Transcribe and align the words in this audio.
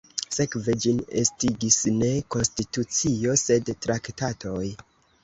Sekve, 0.35 0.73
ĝin 0.85 1.01
estigis 1.19 1.77
ne 1.97 2.09
konstitucio 2.37 3.37
sed 3.43 3.71
traktatoj. 3.87 4.65